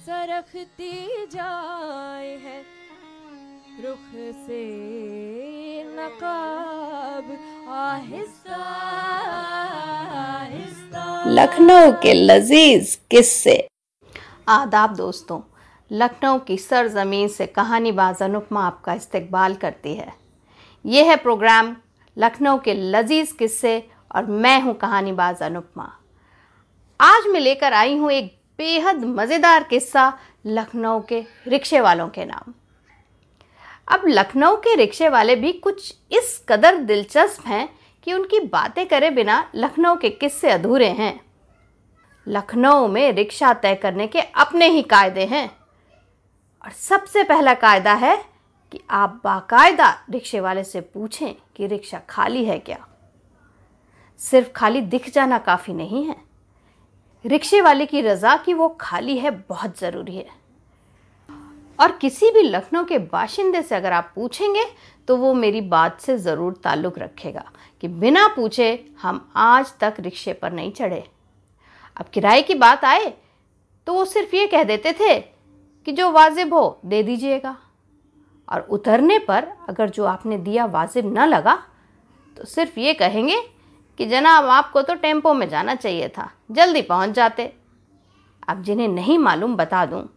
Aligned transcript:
सरखती 0.00 1.26
जाए 1.26 2.36
है। 2.36 2.60
रुख 3.82 4.06
से 4.36 4.62
नकाब 5.88 7.26
आहिस्ता 7.70 8.62
आहिस्ता। 10.20 11.04
लखनऊ 11.28 11.92
के 11.92 12.14
लजीज 12.14 12.94
किस्से। 13.10 13.56
आदाब 14.48 14.94
दोस्तों 14.96 15.40
लखनऊ 15.90 16.38
की 16.38 16.56
सरजमीन 16.58 17.28
से 17.28 17.46
कहानी 17.46 17.92
बाज 17.92 18.22
अनुपमा 18.22 18.66
आपका 18.66 18.94
इस्तकबाल 18.94 19.54
करती 19.56 19.94
है। 19.94 20.12
ये 20.84 21.04
है 21.04 21.16
प्रोग्राम 21.18 21.74
लखनऊ 22.16 22.58
के 22.58 22.74
लजीज 22.74 23.32
किस्से 23.32 23.78
और 24.14 24.26
मैं 24.26 24.60
हूँ 24.62 24.74
कहानी 24.74 25.12
बाज 25.12 25.42
अनुपमा। 25.42 25.92
आज 27.00 27.26
मैं 27.26 27.40
लेकर 27.40 27.72
आई 27.72 27.96
हूँ 27.96 28.10
एक 28.12 28.39
बेहद 28.60 29.04
मज़ेदार 29.04 29.62
किस्सा 29.62 30.02
लखनऊ 30.46 31.00
के 31.00 31.24
रिक्शे 31.48 31.80
वालों 31.80 32.08
के 32.08 32.24
नाम। 32.24 32.52
अब 33.88 34.02
लखनऊ 34.08 34.56
के 34.56 34.74
रिक्शे 34.76 35.08
वाले 35.08 35.36
भी 35.36 35.52
कुछ 35.52 35.94
इस 36.12 36.44
कदर 36.48 36.76
दिलचस्प 36.76 37.46
हैं 37.46 37.68
कि 38.02 38.12
उनकी 38.12 38.40
बातें 38.40 38.86
करे 38.86 39.10
बिना 39.10 39.50
लखनऊ 39.54 39.96
के 39.96 40.10
किस्से 40.10 40.50
अधूरे 40.50 40.88
हैं। 40.90 41.20
लखनऊ 42.26 42.86
में 42.88 43.12
रिक्शा 43.12 43.54
तय 43.54 43.74
करने 43.74 44.06
के 44.06 44.20
अपने 44.20 44.68
ही 44.68 44.82
कायदे 44.82 45.24
हैं। 45.24 45.48
और 46.64 46.70
सबसे 46.70 47.22
पहला 47.22 47.54
कायदा 47.54 47.94
है 47.94 48.16
कि 48.72 48.80
आप 48.90 49.20
बाकायदा 49.24 49.90
रिक्शे 50.10 50.40
वाले 50.40 50.64
से 50.64 50.80
पूछें 50.80 51.34
कि 51.56 51.66
रिक्शा 51.66 52.00
खाली 52.10 52.44
है 52.44 52.58
क्या। 52.58 52.86
सिर्फ़ 54.20 54.52
खाली 54.52 54.80
दिख 54.80 55.10
जाना 55.10 55.38
काफ़ी 55.38 55.74
नहीं 55.74 56.04
है। 56.04 56.29
रिक्शे 57.24 57.60
वाले 57.60 57.86
की 57.86 58.00
रज़ा 58.00 58.36
कि 58.36 58.52
वो 58.54 58.68
खाली 58.80 59.16
है 59.18 59.30
बहुत 59.30 59.78
ज़रूरी 59.78 60.16
है। 60.16 60.26
और 61.78 61.92
किसी 61.92 62.30
भी 62.30 62.42
लखनऊ 62.42 62.84
के 62.84 62.98
बाशिंदे 62.98 63.62
से 63.62 63.74
अगर 63.74 63.92
आप 63.92 64.12
पूछेंगे 64.14 64.64
तो 65.08 65.16
वो 65.16 65.32
मेरी 65.34 65.60
बात 65.60 66.00
से 66.00 66.16
ज़रूर 66.18 66.60
ताल्लुक़ 66.64 66.98
रखेगा 66.98 67.44
कि 67.82 67.88
बिना 67.90 68.26
पूछे 68.28 68.72
हम 69.02 69.28
आज 69.36 69.72
तक 69.80 69.94
रिक्शे 70.00 70.32
पर 70.32 70.52
नहीं 70.52 70.72
चढ़े। 70.72 71.02
अब 71.96 72.06
किराए 72.14 72.42
की 72.42 72.54
बात 72.56 72.84
आए 72.84 73.12
तो 73.86 73.92
वो 73.92 74.04
सिर्फ़ 74.06 74.34
ये 74.36 74.46
कह 74.46 74.64
देते 74.64 74.92
थे 74.92 75.18
कि 75.86 75.92
जो 75.92 76.10
वाजिब 76.12 76.54
हो 76.54 76.80
दे 76.84 77.02
दीजिएगा। 77.02 77.56
और 78.48 78.60
उतरने 78.70 79.18
पर 79.20 79.46
अगर 79.68 79.90
जो 79.90 80.04
आपने 80.06 80.38
दिया 80.38 80.64
वाजिब 80.68 81.12
ना 81.12 81.26
लगा 81.26 81.54
तो 82.36 82.44
सिर्फ़ 82.46 82.78
ये 82.80 82.94
कहेंगे 82.94 83.40
कि 84.00 84.06
जनाब, 84.06 84.44
आपको 84.44 84.82
तो 84.82 84.94
टेंपो 84.94 85.34
में 85.34 85.48
जाना 85.48 85.74
चाहिए 85.74 86.08
था। 86.08 86.30
जल्दी 86.50 86.82
पहुँच 86.82 87.10
जाते। 87.10 87.56
अब 88.48 88.62
जिन्हें 88.62 88.88
नहीं 88.88 89.18
मालूम 89.18 89.56
बता 89.56 89.86
दूँ, 89.86 90.08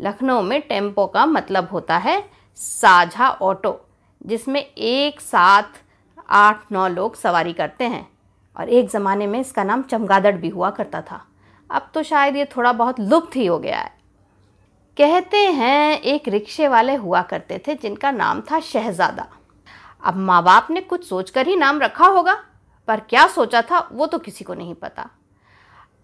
लखनऊ 0.00 0.42
में 0.42 0.60
टेंपो 0.60 1.06
का 1.06 1.26
मतलब 1.26 1.68
होता 1.72 1.96
है 1.96 2.30
साझा 2.56 3.28
ऑटो, 3.28 3.88
जिसमें 4.26 4.60
एक 4.78 5.20
साथ 5.20 5.62
आठ 6.30 6.72
नौ 6.72 6.88
लोग 6.88 7.16
सवारी 7.16 7.52
करते 7.52 7.84
हैं। 7.84 8.08
और 8.56 8.68
एक 8.68 8.90
ज़माने 8.90 9.26
में 9.26 9.40
इसका 9.40 9.64
नाम 9.64 9.82
चमगादड़ 9.82 10.36
भी 10.36 10.48
हुआ 10.48 10.70
करता 10.70 11.00
था। 11.00 11.26
अब 11.70 11.90
तो 11.94 12.02
शायद 12.02 12.36
ये 12.36 12.44
थोड़ा 12.44 12.72
बहुत 12.72 13.00
लुप्त 13.00 13.36
ही 13.36 13.46
हो 13.46 13.58
गया 13.58 13.78
है। 13.78 13.92
कहते 14.96 15.36
हैं, 15.36 16.00
एक 16.00 16.28
रिक्शे 16.28 16.68
वाले 16.68 16.94
हुआ 16.94 17.22
करते 17.22 17.62
थे, 17.66 17.74
जिनका 17.74 18.10
नाम 18.10 18.40
था 18.40 18.60
शहजादा। 18.60 19.26
अब 20.04 20.16
माँ 20.16 20.42
बाप 20.42 20.66
ने 20.70 20.80
कुछ 20.80 21.08
सोचकर 21.08 21.46
ही 21.46 21.56
नाम 21.56 21.80
रखा 21.80 22.06
होगा। 22.06 22.44
पर 22.88 23.00
क्या 23.00 23.26
सोचा 23.26 23.62
था, 23.62 23.88
वो 23.92 24.06
तो 24.06 24.18
किसी 24.18 24.44
को 24.44 24.54
नहीं 24.54 24.74
पता। 24.74 25.08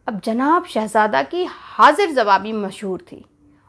अब 0.06 0.20
जनाब 0.20 0.64
शहजादा 0.64 1.22
की 1.22 1.44
हाजिर 1.44 2.10
जवाबी 2.10 2.52
मशहूर 2.52 3.04
थी 3.12 3.24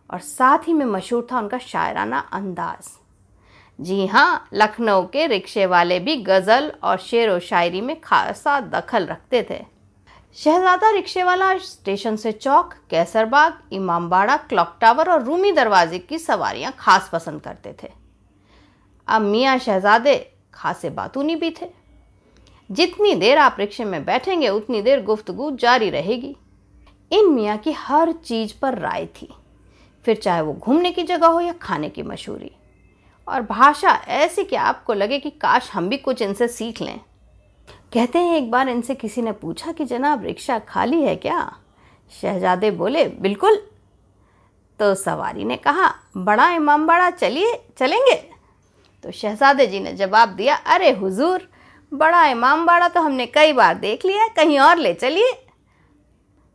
और 0.09 0.19
साथ 0.19 0.67
ही 0.67 0.73
में 0.73 0.85
मशहूर 0.85 1.27
था 1.31 1.39
उनका 1.39 1.57
शायराना 1.57 2.19
अंदाज़। 2.33 2.89
जी 3.79 4.05
हाँ 4.07 4.47
लखनऊ 4.53 5.05
के 5.05 5.27
रिक्शे 5.27 5.65
वाले 5.65 5.99
भी 5.99 6.15
गज़ल 6.15 6.71
और 6.83 6.97
शेर 6.97 7.29
व 7.29 7.39
शायरी 7.39 7.81
में 7.81 7.99
खासा 8.01 8.59
दखल 8.59 9.05
रखते 9.05 9.45
थे। 9.49 9.63
शहजादा 10.35 10.89
रिक्शे 10.91 11.23
वाला 11.23 11.57
स्टेशन 11.57 12.15
से 12.15 12.31
चौक, 12.31 12.73
कैसरबाग, 12.89 13.59
इमामबाड़ा, 13.71 14.37
क्लॉक 14.37 14.77
टावर 14.81 15.09
और 15.09 15.23
रूमी 15.23 15.51
दरवाजे 15.51 15.99
की 15.99 16.19
सवारियाँ 16.19 16.73
खास 16.79 17.09
पसंद 17.13 17.41
करते 17.41 17.75
थे। 17.83 17.91
अब 19.07 19.21
मियाँ 19.21 19.57
शहजादे 19.59 20.15
खासे 20.53 20.89
बातूनी 20.89 21.35
भी 21.35 21.51
थे। 21.51 21.69
जितनी 22.71 23.15
देर 23.15 23.37
आप 23.37 23.55
रिक्शे 23.59 23.85
में 23.85 24.05
बैठेंगे, 24.05 24.49
उतनी 24.49 24.81
देर 24.81 25.03
गुफ्तगु 25.03 25.51
जारी 25.51 25.89
रहेगी। 25.89 26.37
इन 27.11 27.29
मियाँ 27.29 27.57
की 27.57 27.71
हर 27.71 28.11
चीज़ 28.11 28.53
पर 28.61 28.77
राय 28.77 29.05
थी। 29.05 29.33
फिर 30.05 30.15
चाहे 30.15 30.41
वो 30.41 30.53
घूमने 30.53 30.91
की 30.91 31.03
जगह 31.03 31.27
हो 31.27 31.39
या 31.39 31.53
खाने 31.53 31.89
की 31.89 32.03
मशहूरी। 32.03 32.51
और 33.27 33.41
भाषा 33.41 33.89
ऐसी 34.07 34.43
कि 34.43 34.55
आपको 34.55 34.93
लगे 34.93 35.19
कि 35.19 35.29
काश 35.29 35.71
हम 35.73 35.89
भी 35.89 35.97
कुछ 35.97 36.21
इनसे 36.21 36.47
सीख 36.47 36.81
लें। 36.81 36.99
कहते 37.93 38.19
हैं 38.19 38.37
एक 38.37 38.51
बार 38.51 38.69
इनसे 38.69 38.95
किसी 38.95 39.21
ने 39.21 39.31
पूछा 39.31 39.71
कि, 39.71 39.85
जनाब, 39.85 40.23
रिक्शा 40.23 40.59
खाली 40.59 41.01
है 41.01 41.15
क्या? 41.15 41.57
शहजादे 42.21 42.71
बोले, 42.71 43.05
बिल्कुल। 43.05 43.67
तो 44.79 44.95
सवारी 44.95 45.43
ने 45.43 45.55
कहा, 45.55 45.95
बड़ा 46.17 46.51
इमाम, 46.51 46.87
बड़ा, 46.87 47.09
चलिए, 47.09 47.61
चलेंगे? 47.77 48.29
तो 49.03 49.11
शहजादे 49.11 49.67
जी 49.67 49.79
ने 49.79 49.93
जवाब 49.93 50.29
दिया, 50.29 50.55
अरे 50.55 50.91
हुजूर 50.91 51.49
बड़ा 51.91 52.25
इमाम 52.25 52.65
बाड़ा 52.65 52.87
तो 52.87 53.01
हमने 53.01 53.25
कई 53.27 53.53
बार 53.53 53.75
देख 53.75 54.05
लिया, 54.05 54.27
कहीं 54.27 54.59
और 54.59 54.77
ले 54.77 54.93
चलिए। 54.93 55.33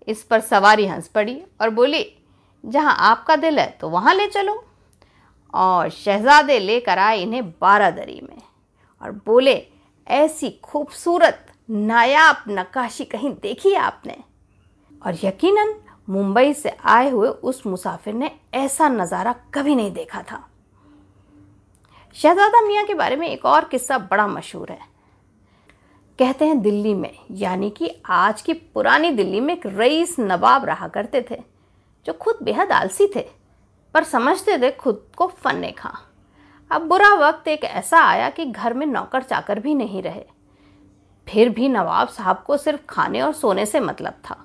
इस 0.09 0.23
पर 0.23 0.41
सवारी 0.41 0.87
हंस 0.87 1.09
पड़ी 1.09 1.41
और 1.61 1.71
बोली, 1.71 2.05
जहाँ 2.65 2.97
आपका 3.01 3.37
दिल 3.37 3.59
है 3.59 3.67
तो 3.81 3.89
वहाँ 3.91 4.15
ले 4.15 4.27
चलो। 4.29 4.63
और 5.55 5.89
शहजादे 5.91 6.59
लेकर 6.59 6.99
आए 6.99 7.21
इन्हें 7.21 7.51
बारादरी 7.53 8.21
में 8.23 8.43
और 9.03 9.13
बोले, 9.27 9.63
ऐसी 10.07 10.51
खूबसूरत, 10.65 11.47
नायाब 11.69 12.45
नक्काशी 12.49 13.05
कहीं 13.05 13.31
देखी 13.33 13.75
आपने? 13.77 14.17
और 15.03 15.17
यकीनन 15.23 15.75
मुंबई 16.09 16.53
से 16.55 16.77
आए 16.85 17.11
हुए 17.11 17.29
उस 17.29 17.67
मुसाफिर 17.67 18.15
ने 18.15 18.31
ऐसा 18.55 18.89
नज़ारा 18.89 19.35
कभी 19.55 19.75
नहीं 19.75 19.93
देखा 19.93 20.23
था। 20.23 20.47
शहजादा 22.17 22.61
मियाँ 22.61 22.85
के 22.85 22.95
बारे 22.95 23.17
में 23.17 23.29
एक 23.29 23.45
और 23.47 23.65
किस्सा 23.65 23.99
बड़ा 24.01 24.27
मशहूर 24.27 24.71
है। 24.71 24.90
कहते 26.21 26.45
हैं 26.45 26.61
दिल्ली 26.61 26.95
में, 26.95 27.15
यानी 27.31 27.71
कि 27.71 28.03
आज 28.07 28.43
की 28.43 28.53
पुरानी 28.53 29.11
दिल्ली 29.11 29.41
में 29.41 29.55
एक 29.55 29.67
रईस 29.67 30.19
नवाब 30.19 30.65
रहा 30.65 30.89
करते 30.89 31.27
थे, 31.31 31.37
जो 32.07 32.13
खुद 32.13 32.39
बेहद 32.43 32.73
आलसी 32.73 33.07
थे, 33.17 33.21
पर 33.95 34.05
समझते 34.05 34.59
थे 34.59 34.71
खुद 34.71 35.07
को 35.17 35.27
फन्ने 35.27 35.73
खा। 35.73 35.99
अब 36.71 36.83
बुरा 36.83 37.15
वक्त 37.15 37.49
एक 37.49 37.65
ऐसा 37.65 37.99
आया 37.99 38.31
कि 38.31 38.45
घर 38.45 38.75
में 38.75 38.87
नौकर 38.87 39.23
चाकर 39.23 39.61
भी 39.61 39.75
नहीं 39.75 40.03
रहे। 40.03 40.25
फिर 41.29 41.49
भी 41.49 41.69
नवाब 41.69 42.09
साहब 42.09 42.45
को 42.47 42.57
सिर्फ़ 42.57 42.81
खाने 42.89 43.21
और 43.21 43.33
सोने 43.33 43.67
से 43.67 43.81
मतलब 43.81 44.13
था। 44.13 44.45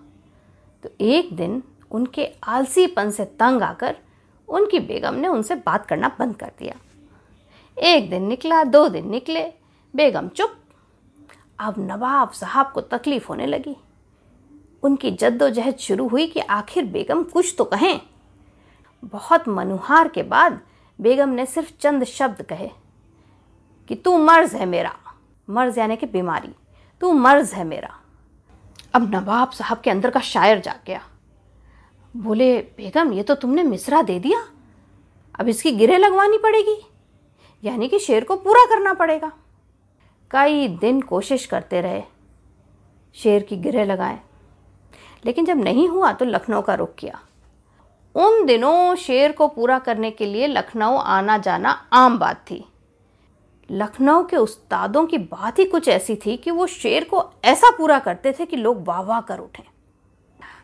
तो 0.84 0.90
एक 1.02 1.36
दिन 1.36 1.64
उनके 1.92 2.32
आलसीपन 2.44 3.12
से 3.12 3.26
तंग 3.26 3.62
आकर 3.62 3.96
उनकी 4.48 4.80
बेगम 4.80 5.16
ने 5.16 5.28
उनसे 5.28 5.56
बात 5.56 5.86
करना 5.86 6.16
बंद 6.20 6.36
कर 6.36 6.52
दिया। 6.60 6.76
एक 7.78 8.10
दिन 8.10 8.28
निकला, 8.28 8.64
दो 8.64 8.90
दिन 8.90 9.10
निकले, 9.10 9.54
बेगम 9.96 10.28
चुप 10.28 10.56
अब 11.60 11.76
नवाब 11.78 12.32
साहब 12.32 12.72
को 12.72 12.82
तकलीफ़ 12.82 13.28
होने 13.28 13.46
लगी। 13.46 13.78
उनकी 14.84 15.12
जद्दोजहद 15.12 15.78
शुरू 15.78 16.08
हुई 16.08 16.28
कि 16.28 16.40
आखिर 16.40 16.86
बेगम 16.86 17.24
कुछ 17.24 17.56
तो 17.58 17.64
कहें। 17.64 18.02
बहुत 19.06 19.48
मनुहार 19.48 20.08
के 20.08 20.24
बाद 20.24 20.62
बेगम 21.02 21.30
ने 21.30 21.46
सिर्फ़ 21.46 21.72
चंद 21.80 22.04
शब्द 22.04 22.42
कहे 22.42 22.70
कि, 23.88 23.96
तू 23.96 24.18
मर्ज 24.18 24.54
है 24.54 24.66
मेरा। 24.66 24.96
मर्ज 25.50 25.78
यानी 25.78 25.96
कि 25.96 26.06
बीमारी। 26.06 26.56
तू 27.02 27.12
मर्ज 27.12 27.54
है 27.54 27.64
मेरा। 27.64 28.00
अब 28.94 29.16
नवाब 29.16 29.52
साहब 29.52 29.78
के 29.78 29.90
अंदर 29.90 30.10
का 30.10 30.20
शायर 30.20 30.60
जा 30.60 30.76
गया। 30.88 31.02
बोले, 32.18 32.60
बेगम, 32.60 33.14
ये 33.14 33.24
तो 33.24 33.36
तुमने 33.36 33.64
मिसरा 33.64 34.02
दे 34.02 34.20
दिया। 34.20 34.48
अब 35.40 35.48
इसकी 35.48 35.72
गिरे 35.72 35.98
लगवानी 35.98 36.38
पड़ेगी। 36.38 36.86
यानी 37.64 37.88
कि 37.88 38.00
शेर 38.00 38.24
को 38.24 38.36
पूरा 38.36 38.66
करना 38.66 38.94
पड़ेगा। 38.94 39.32
कई 40.36 40.68
दिन 40.68 41.02
कोशिश 41.02 41.46
करते 41.46 41.82
रहे, 41.82 42.04
शेर 43.16 43.44
की 43.44 43.58
गिरह 43.58 43.86
लगाएँ। 43.86 44.20
लेकिन 45.26 45.46
जब 45.46 45.58
नहीं 45.58 45.88
हुआ 45.88 46.12
तो 46.14 46.26
लखनऊ 46.26 46.62
का 46.62 46.74
रुख 46.74 46.96
किया। 46.96 47.20
उन 48.16 48.46
दिनों 48.46 48.96
शेर 48.96 49.32
को 49.32 49.48
पूरा 49.48 49.80
करने 49.80 50.12
के 50.12 50.26
लिए 50.26 50.48
लखनऊ 50.48 50.98
आना 50.98 51.38
जाना 51.38 51.70
आम 51.94 52.18
बात 52.20 52.46
थी। 52.52 52.64
लखनऊ 53.72 54.24
के 54.24 54.38
उस्तादों 54.38 55.06
की 55.06 55.18
बात 55.18 55.60
ही 55.60 55.66
कुछ 55.66 55.88
ऐसी 55.88 56.16
थी 56.16 56.38
कि 56.38 56.52
वो 56.52 56.68
शेर 56.68 57.04
को 57.04 57.32
ऐसा 57.46 57.70
पूरा 57.78 58.00
करते 58.00 58.34
थे 58.40 58.46
कि 58.46 58.56
लोग 58.56 58.88
वाह 58.88 59.02
वाह 59.02 59.22
कर 59.22 59.40
उठे। 59.40 59.64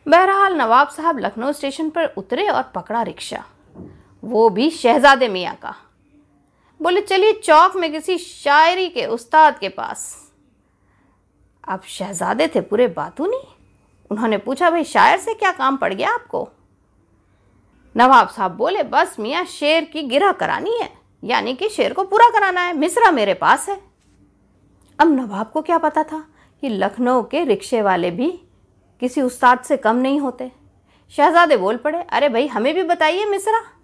बहरहाल 0.07 0.56
नवाब 0.56 0.89
साहब 0.89 1.19
लखनऊ 1.19 1.51
स्टेशन 1.51 1.89
पर 1.89 2.06
उतरे 2.06 2.47
और 2.47 2.63
पकड़ा 2.63 3.01
रिक्शा। 3.01 3.44
वो 4.23 4.50
भी 4.50 4.69
शहजादे 4.69 5.27
मियाँ 5.27 5.56
का। 5.56 5.75
बोले, 6.81 7.01
चलिए 7.01 7.33
चौक 7.33 7.75
में 7.75 7.92
किसी 7.92 8.18
शायरी 8.18 8.89
के 8.89 9.06
उस्ताद 9.06 9.60
के 9.60 9.69
पास। 9.69 10.31
आप 11.69 11.83
शहजादे 11.86 12.48
थे, 12.48 12.62
पूरे 12.62 12.88
बातू 12.88 13.25
नहीं 13.25 13.44
उन्होंने 14.12 14.38
पूछा, 14.38 14.69
भाई, 14.69 14.83
शायर 14.83 15.18
से 15.18 15.33
क्या 15.33 15.51
काम 15.51 15.78
पड़ 15.78 15.94
गया 15.94 16.10
आपको? 16.10 16.50
नवाब 17.98 18.30
साहब 18.30 18.51
बोले, 18.51 18.83
बस 18.83 19.16
मियाँ, 19.19 19.45
शेर 19.45 19.86
की 19.86 20.04
गिरा 20.04 20.31
करानी 20.31 20.78
है, 20.81 20.89
यानी 21.24 21.54
कि 21.54 21.69
शेर 21.69 21.94
को 21.94 22.04
पूरा 22.04 22.30
कराना 22.30 22.62
है, 22.62 22.74
मिसरा 22.74 23.12
मेरे 23.12 23.33
पास 23.33 23.69
है। 23.69 23.81
अब 25.00 25.12
नवाब 25.12 25.51
को 25.51 25.62
क्या 25.62 25.78
पता 25.78 26.04
था 26.04 26.25
कि 26.62 26.69
लखनऊ 26.69 27.24
के 27.24 27.44
रिक्शे 27.44 27.81
वाले 27.81 28.12
भी 28.12 28.31
किसी 29.00 29.22
उस्ताद 29.22 29.60
से 29.60 29.78
कम 29.78 29.95
नहीं 29.95 30.19
होते। 30.19 30.51
शहजादे 31.10 31.57
बोल 31.57 31.78
पड़े, 31.78 32.01
अरे 32.01 32.30
भाई, 32.30 32.48
हमें 32.48 32.74
भी 32.74 32.83
बताइए 32.83 33.25
मिसरा। 33.25 33.81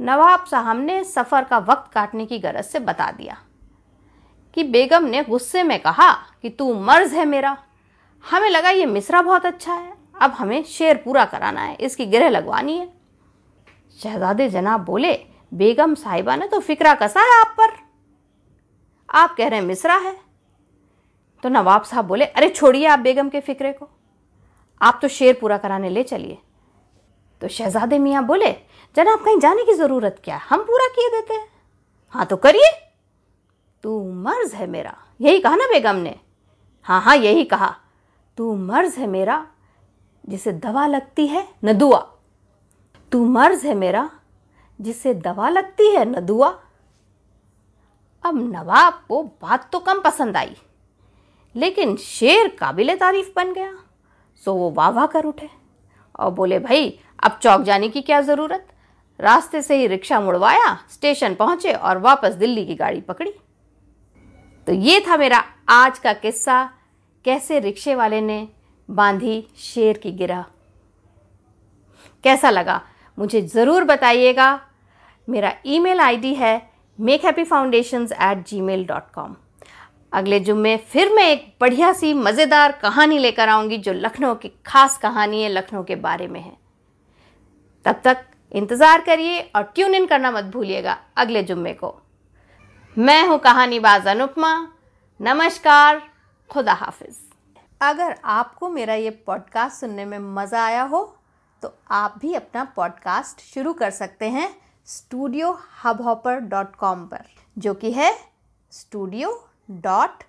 नवाब 0.00 0.44
साहब 0.44 0.76
ने 0.76 1.04
सफ़र 1.04 1.44
का 1.44 1.58
वक्त 1.58 1.92
काटने 1.92 2.26
की 2.26 2.38
गरज 2.38 2.64
से 2.64 2.78
बता 2.78 3.10
दिया 3.10 3.38
कि 4.54 4.64
बेगम 4.64 5.04
ने 5.04 5.24
गुस्से 5.24 5.62
में 5.62 5.80
कहा 5.80 6.12
कि 6.12 6.50
तू 6.50 6.74
मर्ज 6.74 7.12
है 7.12 7.24
मेरा। 7.24 7.58
हमें 8.30 8.50
लगा 8.50 8.70
ये 8.70 8.86
मिसरा 8.86 9.22
बहुत 9.22 9.46
अच्छा 9.46 9.74
है। 9.74 9.94
अब 10.22 10.30
हमें 10.30 10.62
शेर 10.64 10.96
पूरा 10.96 11.24
कराना 11.24 11.60
है। 11.60 11.74
इसकी 11.74 12.06
गिरह 12.06 12.28
लगवानी 12.28 12.78
है। 12.78 12.92
शहजादे 14.02 14.48
जनाब 14.48 14.84
बोले, 14.84 15.26
बेगम 15.54 15.94
साहिबा 15.94 16.36
ने 16.36 16.48
तो 16.48 16.60
फिक्रा 16.60 16.94
कसा 16.94 17.20
है 17.20 17.40
आप 17.40 17.54
पर। 17.60 17.76
आप 19.10 19.34
कह 19.36 19.48
रहे 19.48 19.60
हैं 19.60 19.66
मिसरा 19.66 19.94
है। 19.94 20.16
तो 21.42 21.48
नवाब 21.48 21.82
साहब 21.82 22.04
बोले, 22.04 22.24
अरे 22.24 22.48
छोड़िए 22.48 22.86
आप 22.86 22.98
बेगम 22.98 23.28
के 23.28 23.40
फिक्रे 23.40 23.72
को। 23.72 23.88
आप 24.82 24.98
तो 25.02 25.08
शेर 25.08 25.38
पूरा 25.40 25.58
कराने 25.58 25.88
ले 25.88 26.02
चलिए। 26.02 26.38
तो 27.42 27.48
शहजादे 27.48 27.98
मियाँ 27.98 28.24
बोले, 28.26 28.50
जनाब, 28.96 29.24
कहीं 29.24 29.38
जाने 29.38 29.64
की 29.64 29.74
ज़रूरत 29.74 30.20
क्या? 30.24 30.36
है 30.36 30.46
हम 30.48 30.62
पूरा 30.62 30.86
किए 30.88 31.08
देते 31.10 31.34
हैं. 31.34 31.48
हाँ 32.14 32.26
तो 32.26 32.36
करिए। 32.36 32.70
तू 33.84 34.02
मर्ज 34.14 34.54
है 34.54 34.66
मेरा। 34.66 34.96
यही 35.20 35.40
कहा 35.40 35.56
ना 35.56 35.66
बेगम 35.66 35.96
ने? 35.96 36.14
हाँ 36.86 37.00
हाँ 37.00 37.16
यही 37.16 37.44
कहा। 37.44 37.74
तू 38.38 38.54
मर्ज 38.56 38.94
है 38.94 39.06
मेरा, 39.06 39.46
जिसे 40.24 40.52
दवा 40.52 40.86
लगती 40.86 41.26
है 41.26 41.46
न 41.64 41.72
दुआ 41.72 41.98
तू 43.12 43.24
मर्ज 43.26 43.64
है 43.64 43.74
मेरा, 43.74 44.08
जिसे 44.78 45.14
दवा 45.14 45.48
लगती 45.48 45.90
है 45.90 46.04
न 46.04 46.20
दुआ 46.20 46.48
अब 48.24 48.38
नवाब 48.44 49.02
को 49.08 49.22
बात 49.42 49.68
तो 49.72 49.78
कम 49.78 50.00
पसंद 50.00 50.36
आई, 50.36 50.56
लेकिन 51.54 51.96
शेर 51.96 52.48
काबिल 52.58 52.94
तारीफ़ 52.96 53.28
बन 53.36 53.52
गया, 53.52 53.72
सो 54.42 54.54
वो 54.54 54.70
वाह 54.70 54.88
वाह 54.90 55.06
कर 55.06 55.24
उठे 55.24 55.48
और 56.18 56.30
बोले, 56.30 56.58
भाई 56.58 56.98
अब 57.18 57.38
चौक 57.42 57.62
जाने 57.62 57.88
की 57.88 58.00
क्या 58.02 58.20
ज़रूरत? 58.22 58.66
रास्ते 59.20 59.62
से 59.62 59.76
ही 59.76 59.86
रिक्शा 59.86 60.20
मुड़वाया, 60.20 60.74
स्टेशन 60.90 61.34
पहुँचे 61.34 61.72
और 61.72 61.98
वापस 61.98 62.34
दिल्ली 62.34 62.64
की 62.66 62.74
गाड़ी 62.74 63.00
पकड़ी। 63.02 63.32
तो 64.66 64.72
ये 64.72 65.00
था 65.00 65.16
मेरा 65.16 65.44
आज 65.70 65.98
का 65.98 66.12
किस्सा, 66.14 66.62
कैसे 67.24 67.58
रिक्शे 67.60 67.94
वाले 67.94 68.20
ने 68.20 68.46
बांधी 68.88 69.46
शेर 69.58 69.98
की 69.98 70.12
गिरा 70.12 70.44
कैसा 72.24 72.50
लगा? 72.50 72.80
मुझे 73.18 73.40
ज़रूर 73.42 73.84
बताइएगा। 73.84 74.60
मेरा 75.28 75.52
ईमेल 75.66 76.00
आईडी 76.00 76.34
है 76.34 76.70
make 76.98 77.24
happy 77.24 77.44
foundation 77.44 78.06
at 78.22 78.46
G 78.46 78.60
mail 78.60 78.84
dot 78.86 79.10
com 79.14 79.34
अगले 80.12 80.38
जुम्मे 80.40 80.76
फिर 80.84 81.12
मैं 81.12 81.28
एक 81.30 81.46
बढ़िया 81.60 81.92
सी 81.92 82.12
मज़ेदार 82.14 82.72
कहानी 82.72 83.18
लेकर 83.18 83.48
आऊँगी 83.48 83.78
जो 83.78 83.92
लखनऊ 83.92 84.34
की 84.34 84.50
खास 84.66 84.98
कहानी 84.98 85.42
है, 85.42 85.48
लखनऊ 85.48 85.82
के 85.84 85.96
बारे 85.96 86.28
में 86.28 86.40
है। 86.40 86.56
तब 87.86 88.00
तक 88.04 88.24
इंतज़ार 88.52 89.00
करिए 89.00 89.40
और 89.56 89.62
ट्यून 89.74 89.94
इन 89.94 90.06
करना 90.06 90.30
मत 90.30 90.44
भूलिएगा 90.44 90.96
अगले 91.16 91.42
जुम्मे 91.42 91.72
को। 91.74 91.94
मैं 92.96 93.26
हूँ 93.28 93.38
कहानीबाज 93.38 94.06
अनुपमा। 94.08 94.50
नमस्कार, 95.20 96.00
खुदा 96.50 96.72
हाफिज़। 96.72 97.16
अगर 97.80 98.16
आपको 98.24 98.68
मेरा 98.70 98.94
ये 98.94 99.10
पॉडकास्ट 99.26 99.80
सुनने 99.80 100.04
में 100.04 100.18
मज़ा 100.18 100.64
आया 100.64 100.82
हो 100.82 101.02
तो 101.62 101.72
आप 101.90 102.18
भी 102.20 102.34
अपना 102.34 102.64
पॉडकास्ट 102.76 103.40
शुरू 103.54 103.72
कर 103.72 103.90
सकते 103.90 104.30
हैं 104.30 104.48
studio 104.88 105.56
hub 105.84 106.02
hopper 106.02 106.40
dot 106.40 106.76
com 106.76 107.06
पर, 107.06 107.24
जो 107.56 107.74
कि 107.74 107.92
है 107.92 108.12
studio 108.72 109.32
dot 109.70 110.24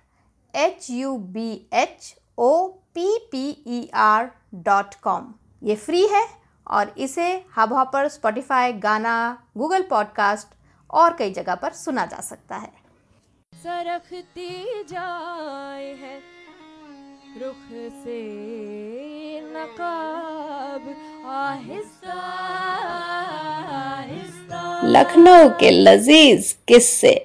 H 0.54 0.90
U 0.90 1.16
B 1.16 1.50
H 1.74 2.14
O 2.38 2.66
P 2.94 3.18
P 3.32 3.48
E 3.66 3.88
R 3.94 4.30
dot 4.54 4.94
com 5.02 5.32
ये 5.62 5.76
फ्री 5.76 6.06
है 6.06 6.26
और 6.70 6.94
इसे 6.98 7.44
hub 7.56 7.72
hopper 7.72 8.08
Spotify 8.08 8.72
Gaana 8.72 9.42
Google 9.56 9.82
podcast 9.82 10.48
और 10.90 11.16
कई 11.16 11.30
जगह 11.30 11.54
पर 11.54 11.72
सुना 11.72 12.06
जा 12.06 12.20
सकता 12.20 12.56
है। 12.56 12.72
सरखती 13.54 14.84
जाए 14.88 15.86
है 15.86 16.20
रुख 17.38 17.64
से 18.04 18.20
नकाब 19.40 20.94
आहिस्ता 21.26 22.20
आहिस्ता। 23.78 24.80
लखनऊ 24.84 25.48
के 25.48 25.70
लजीज 25.70 26.56
किस्से। 26.68 27.17